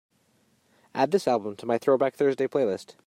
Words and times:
add 0.95 1.11
this 1.11 1.27
album 1.27 1.55
to 1.55 1.65
my 1.67 1.77
Throwback 1.77 2.15
Thursday 2.15 2.47
playlist 2.47 2.95